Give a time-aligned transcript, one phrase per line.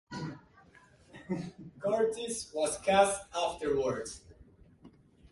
[1.79, 4.21] Curtis was cast afterwards.